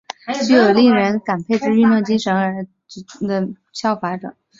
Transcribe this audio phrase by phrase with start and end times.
[0.47, 4.35] 具有令人感佩之运动精神而足为中华民国国民效法者。